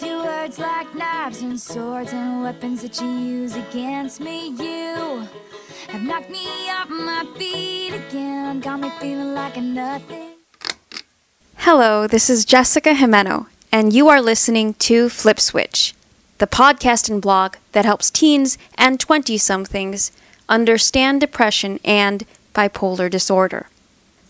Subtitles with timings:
[0.00, 4.48] with your words like knives and swords and weapons that you use against me.
[4.48, 5.26] You
[5.88, 10.34] have knocked me off my feet again, got me feeling like a nothing.
[11.56, 15.94] Hello, this is Jessica Gimeno, and you are listening to Flip Switch,
[16.38, 20.12] the podcast and blog that helps teens and 20 somethings
[20.48, 22.24] understand depression and
[22.54, 23.66] bipolar disorder.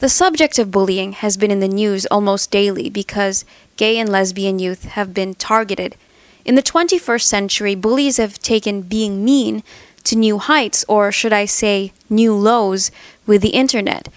[0.00, 3.44] The subject of bullying has been in the news almost daily because
[3.76, 5.96] gay and lesbian youth have been targeted.
[6.44, 9.64] In the 21st century, bullies have taken being mean
[10.04, 12.92] to new heights, or should I say, new lows,
[13.26, 14.08] with the internet.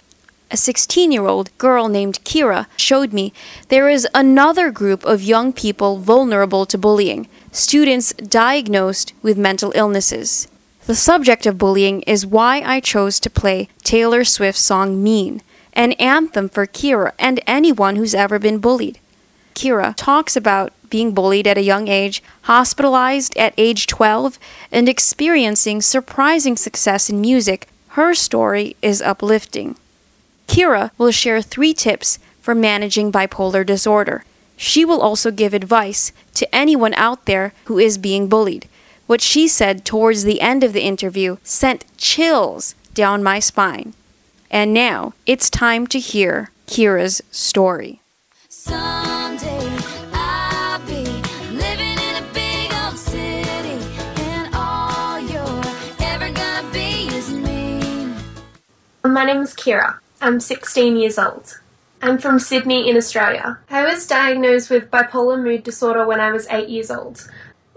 [0.51, 3.33] A 16 year old girl named Kira showed me
[3.69, 10.47] there is another group of young people vulnerable to bullying students diagnosed with mental illnesses.
[10.85, 15.41] The subject of bullying is why I chose to play Taylor Swift's song Mean
[15.73, 18.99] an anthem for Kira and anyone who's ever been bullied.
[19.53, 24.37] Kira talks about being bullied at a young age, hospitalized at age 12,
[24.71, 27.67] and experiencing surprising success in music.
[27.89, 29.75] Her story is uplifting.
[30.47, 34.25] Kira will share three tips for managing bipolar disorder.
[34.57, 38.67] She will also give advice to anyone out there who is being bullied.
[39.07, 43.93] What she said towards the end of the interview sent chills down my spine.
[44.53, 48.01] And now it's time to hear Kira's story.
[48.49, 49.65] Someday
[50.11, 51.05] I'll be
[51.53, 53.79] living in a big old city,
[54.17, 55.63] and all you're
[56.01, 58.13] ever gonna be is me.
[59.05, 59.99] My name is Kira.
[60.19, 61.61] I'm 16 years old.
[62.01, 63.57] I'm from Sydney in Australia.
[63.69, 67.25] I was diagnosed with bipolar mood disorder when I was 8 years old.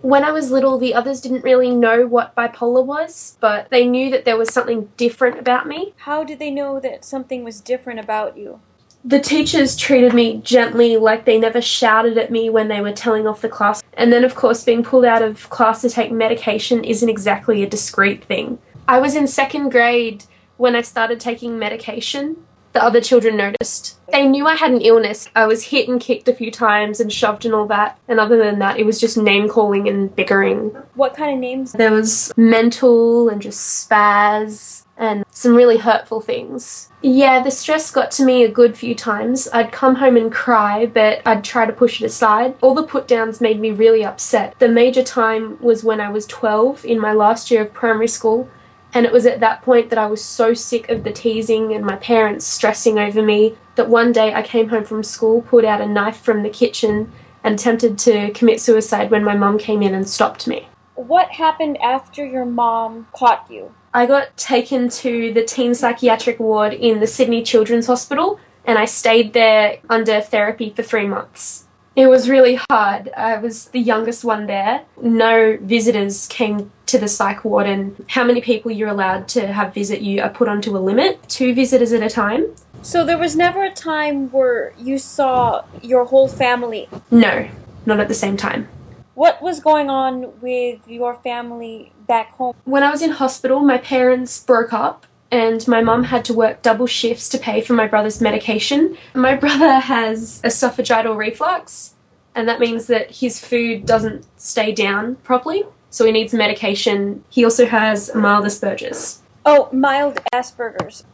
[0.05, 4.11] When I was little, the others didn't really know what bipolar was, but they knew
[4.11, 5.95] that there was something different about me.
[5.97, 8.61] How did they know that something was different about you?
[9.03, 13.27] The teachers treated me gently, like they never shouted at me when they were telling
[13.27, 13.83] off the class.
[13.95, 17.67] And then, of course, being pulled out of class to take medication isn't exactly a
[17.67, 18.59] discreet thing.
[18.87, 20.25] I was in second grade
[20.59, 22.45] when I started taking medication.
[22.75, 24.01] The other children noticed.
[24.11, 25.29] They knew I had an illness.
[25.37, 27.99] I was hit and kicked a few times and shoved and all that.
[28.09, 30.71] And other than that, it was just name calling and bickering.
[30.95, 31.73] What kind of names?
[31.73, 36.91] There was mental and just spaz and some really hurtful things.
[37.01, 39.49] Yeah, the stress got to me a good few times.
[39.53, 42.57] I'd come home and cry, but I'd try to push it aside.
[42.61, 44.59] All the put downs made me really upset.
[44.59, 48.49] The major time was when I was 12 in my last year of primary school.
[48.95, 51.85] And it was at that point that I was so sick of the teasing and
[51.85, 55.81] my parents stressing over me that one day I came home from school, pulled out
[55.81, 57.13] a knife from the kitchen,
[57.43, 60.69] and attempted to commit suicide when my mum came in and stopped me.
[60.95, 63.75] What happened after your mom caught you?
[63.93, 68.87] I got taken to the teen psychiatric ward in the Sydney Children's Hospital and I
[68.87, 71.67] stayed there under therapy for three months.
[71.97, 73.11] It was really hard.
[73.17, 74.85] I was the youngest one there.
[75.01, 79.75] No visitors came to the psych ward, and how many people you're allowed to have
[79.75, 82.47] visit you are put onto a limit two visitors at a time.
[82.83, 86.89] So there was never a time where you saw your whole family.
[87.11, 87.49] No,
[87.85, 88.69] not at the same time.
[89.15, 92.55] What was going on with your family back home?
[92.65, 96.63] When I was in hospital, my parents broke up and my mum had to work
[96.63, 98.97] double shifts to pay for my brother's medication.
[99.15, 101.95] My brother has esophageal reflux,
[102.37, 107.23] and that means that his food doesn't stay down properly, so he needs medication.
[107.31, 109.23] He also has mild Asperger's.
[109.47, 111.05] Oh, mild Asperger's.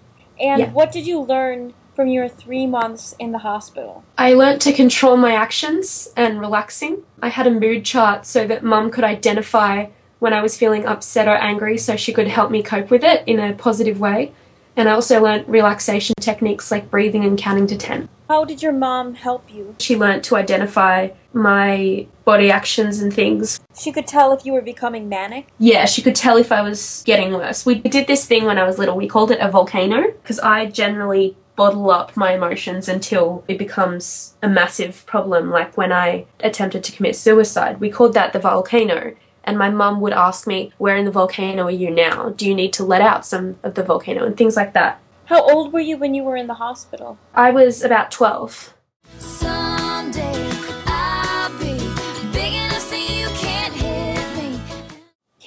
[0.41, 0.71] And Yeah.
[0.71, 4.05] what did you learn from your three months in the hospital?
[4.17, 7.03] I learnt to control my actions and relaxing.
[7.21, 9.89] I had a mood chart so that mum could identify
[10.19, 13.23] when I was feeling upset or angry so she could help me cope with it
[13.27, 14.33] in a positive way.
[14.79, 18.09] And I also learnt relaxation techniques like breathing and counting to 10.
[18.31, 19.75] How did your mom help you?
[19.79, 23.60] She learnt to identify my body actions and things.
[23.77, 25.49] She could tell if you were becoming manic.
[25.59, 27.65] Yeah, she could tell if I was getting worse.
[27.65, 28.97] We did this thing when I was little.
[28.97, 34.35] We called it a volcano because I generally bottle up my emotions until it becomes
[34.43, 37.81] a massive problem, like when I attempted to commit suicide.
[37.81, 39.15] We called that the volcano.
[39.45, 42.31] And my mum would ask me, Where in the volcano are you now?
[42.31, 44.25] Do you need to let out some of the volcano?
[44.25, 45.01] And things like that.
[45.27, 47.19] How old were you when you were in the hospital?
[47.35, 48.75] I was about 12.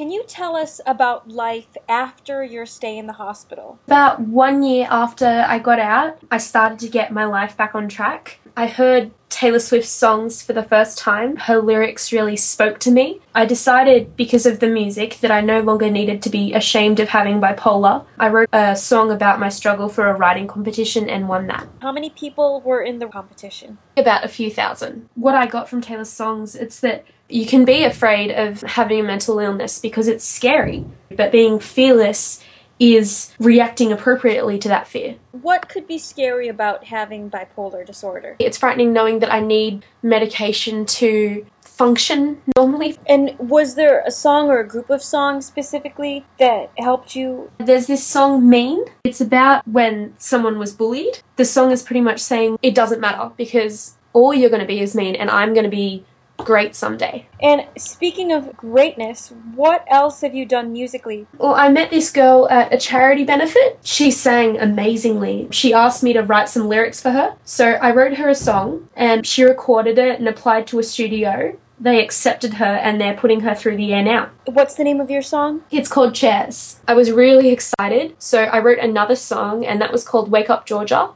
[0.04, 3.80] Can you tell us about life after your stay in the hospital?
[3.88, 7.88] About one year after I got out, I started to get my life back on
[7.88, 8.42] track.
[8.58, 13.20] I heard Taylor Swift's songs for the first time, her lyrics really spoke to me.
[13.34, 17.10] I decided, because of the music, that I no longer needed to be ashamed of
[17.10, 18.06] having bipolar.
[18.20, 21.68] I wrote a song about my struggle for a writing competition and won that.
[21.82, 23.80] How many people were in the competition?
[23.98, 25.10] About a few thousand.
[25.16, 29.04] What I got from Taylor's songs, it's that you can be afraid of having a
[29.04, 30.86] mental illness because it's scary,
[31.18, 32.44] but being fearless
[32.80, 35.16] is reacting appropriately to that fear.
[35.32, 38.36] What could be scary about having bipolar disorder?
[38.38, 43.00] It's frightening knowing that I need medication to function normally.
[43.08, 47.50] And was there a song or a group of songs specifically that helped you?
[47.58, 48.86] There's this song Mean.
[49.04, 51.24] It's about when someone was bullied.
[51.38, 54.80] The song is pretty much saying it doesn't matter because all you're going to be
[54.80, 56.06] is mean and I'm going to be
[56.38, 57.28] great someday.
[57.42, 61.28] And speaking of greatness, what else have you done musically?
[61.38, 63.80] Well, I met this girl at a charity benefit.
[63.84, 65.48] She sang amazingly.
[65.52, 67.36] She asked me to write some lyrics for her.
[67.44, 71.58] So I wrote her a song and she recorded it and applied to a studio.
[71.80, 74.30] They accepted her and they're putting her through the air now.
[74.46, 75.64] What's the name of your song?
[75.72, 76.80] It's called Chairs.
[76.88, 78.16] I was really excited.
[78.20, 81.10] So I wrote another song and that was called Wake Up Georgia.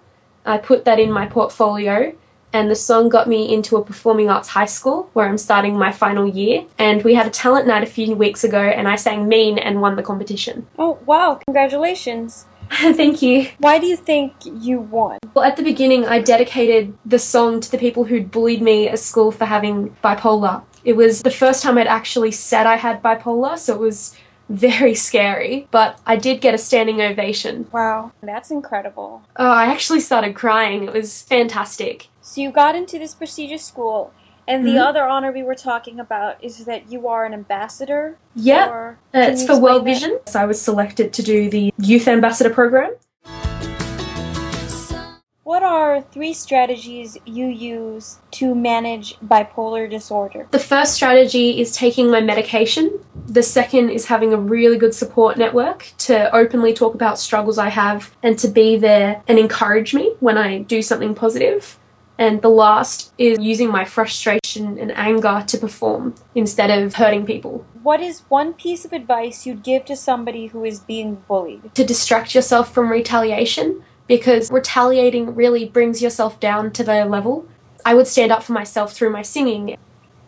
[0.45, 2.15] I put that in my portfolio
[2.53, 5.91] and the song got me into a performing arts high school where I'm starting my
[5.91, 6.65] final year.
[6.77, 9.81] And we had a talent night a few weeks ago, and I sang Mean and
[9.81, 10.67] won the competition.
[10.77, 12.45] Oh, wow, congratulations.
[12.71, 13.47] Thank you.
[13.59, 15.19] Why do you think you won?
[15.33, 18.99] Well, at the beginning, I dedicated the song to the people who'd bullied me at
[18.99, 20.63] school for having bipolar.
[20.83, 24.15] It was the first time I'd actually said I had bipolar, so it was
[24.49, 27.67] very scary, but I did get a standing ovation.
[27.71, 29.23] Wow, that's incredible.
[29.35, 30.83] Oh, I actually started crying.
[30.83, 32.07] It was fantastic.
[32.21, 34.13] So you got into this prestigious school,
[34.47, 34.87] and the mm-hmm.
[34.87, 38.17] other honor we were talking about is that you are an ambassador.
[38.35, 39.93] Yeah, uh, it's for World that?
[39.93, 40.19] Vision.
[40.27, 42.95] So I was selected to do the youth ambassador program.
[45.57, 50.47] What are three strategies you use to manage bipolar disorder?
[50.51, 52.99] The first strategy is taking my medication.
[53.25, 57.69] The second is having a really good support network to openly talk about struggles I
[57.69, 61.79] have and to be there and encourage me when I do something positive.
[62.19, 67.65] And the last is using my frustration and anger to perform instead of hurting people.
[67.81, 71.73] What is one piece of advice you'd give to somebody who is being bullied?
[71.73, 77.47] To distract yourself from retaliation because retaliating really brings yourself down to their level.
[77.85, 79.77] I would stand up for myself through my singing.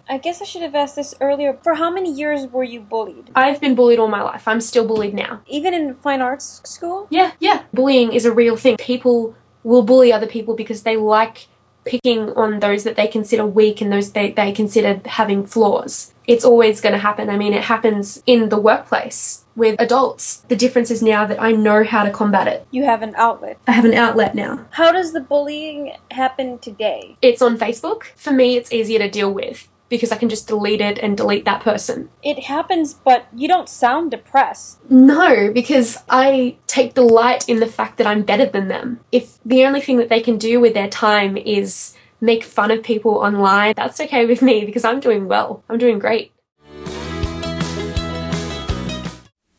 [0.08, 1.58] I guess I should have asked this earlier.
[1.62, 3.30] For how many years were you bullied?
[3.36, 4.48] I've been bullied all my life.
[4.48, 5.42] I'm still bullied now.
[5.46, 7.08] Even in fine arts school?
[7.12, 7.64] Yeah, yeah.
[7.74, 8.78] Bullying is a real thing.
[8.78, 11.48] People will bully other people because they like
[11.90, 16.14] picking on those that they consider weak and those they, they consider having flaws.
[16.28, 17.30] It's always going to happen.
[17.30, 20.38] I mean, it happens in the workplace with adults.
[20.48, 22.68] The difference is now that I know how to combat it.
[22.70, 23.58] You have an outlet.
[23.68, 24.68] I have an outlet now.
[24.70, 27.18] How does the bullying happen today?
[27.24, 28.04] It's on Facebook.
[28.16, 31.46] For me, it's easier to deal with because I can just delete it and delete
[31.46, 32.10] that person.
[32.24, 34.80] It happens, but you don't sound depressed.
[34.90, 39.00] No, because I take delight in the fact that I'm better than them.
[39.12, 42.84] If the only thing that they can do with their time is make fun of
[42.84, 45.64] people online, that's okay with me because I'm doing well.
[45.70, 46.32] I'm doing great.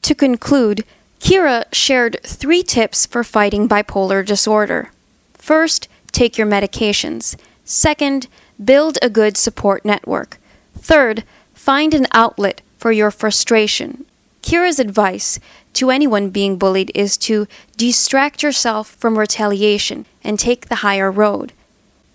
[0.02, 0.84] To conclude,
[1.20, 4.90] Kira shared three tips for fighting bipolar disorder.
[5.34, 7.36] First, take your medications.
[7.64, 8.26] Second,
[8.62, 10.38] Build a good support network.
[10.76, 11.24] Third,
[11.54, 14.04] find an outlet for your frustration.
[14.42, 15.38] Kira's advice
[15.74, 17.46] to anyone being bullied is to
[17.76, 21.52] distract yourself from retaliation and take the higher road.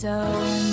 [0.00, 0.69] so.